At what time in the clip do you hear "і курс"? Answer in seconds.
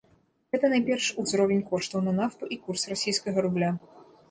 2.57-2.89